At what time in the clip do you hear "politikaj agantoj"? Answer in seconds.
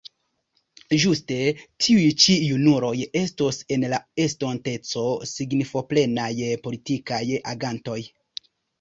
6.67-8.05